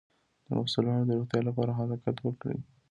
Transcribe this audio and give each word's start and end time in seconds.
د 0.45 0.47
مفصلونو 0.57 1.03
د 1.05 1.11
روغتیا 1.19 1.41
لپاره 1.49 1.71
حرکت 1.79 2.15
وکړئ 2.21 2.57